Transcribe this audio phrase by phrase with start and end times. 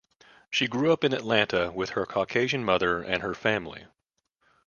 [0.49, 3.85] She grew up in Atlanta with her Caucasian mother and her family.